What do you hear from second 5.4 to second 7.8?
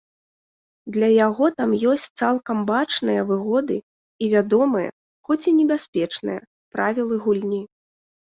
і небяспечныя, правілы гульні.